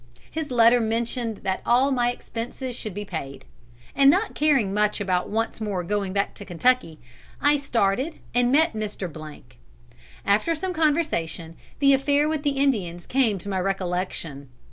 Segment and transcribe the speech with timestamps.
[0.31, 3.45] His letter mentioned that all my expenses should be paid;
[3.95, 6.97] and not caring much about once more going back to Kentucky,
[7.39, 9.43] I started and met Mr..
[10.25, 14.49] After some conversation, the affair with the Indians came to my recollection.